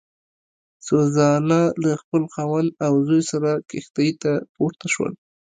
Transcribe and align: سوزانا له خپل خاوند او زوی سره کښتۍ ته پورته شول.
سوزانا 0.87 1.61
له 1.83 1.91
خپل 2.01 2.23
خاوند 2.33 2.69
او 2.85 2.93
زوی 3.07 3.21
سره 3.31 3.51
کښتۍ 3.69 4.09
ته 4.21 4.31
پورته 4.55 4.85
شول. 4.93 5.13